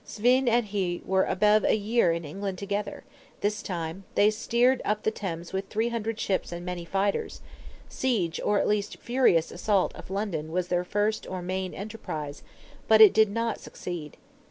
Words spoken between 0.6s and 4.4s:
he "were above a year in England together," this time: they